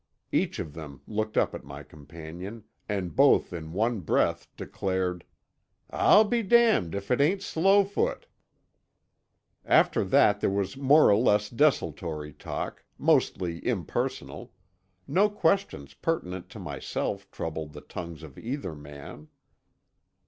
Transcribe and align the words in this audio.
Each 0.31 0.57
of 0.57 0.73
them 0.73 1.01
looked 1.05 1.37
up 1.37 1.53
at 1.53 1.63
my 1.63 1.83
companion, 1.83 2.63
and 2.89 3.15
both 3.15 3.53
in 3.53 3.71
one 3.71 3.99
breath 3.99 4.47
declared: 4.57 5.23
"I'll 5.91 6.23
be 6.23 6.41
damned 6.41 6.95
if 6.95 7.11
it 7.11 7.21
ain't 7.21 7.43
Slowfoot!" 7.43 8.25
After 9.63 10.03
that 10.03 10.39
there 10.41 10.49
was 10.49 10.75
more 10.75 11.11
or 11.11 11.17
less 11.17 11.51
desultory 11.51 12.33
talk, 12.33 12.83
mostly 12.97 13.63
impersonal—no 13.63 14.49
questions 15.29 15.93
pertinent 15.93 16.49
to 16.49 16.57
myself 16.57 17.29
troubled 17.29 17.73
the 17.73 17.81
tongues 17.81 18.23
of 18.23 18.39
either 18.39 18.73
man. 18.73 19.27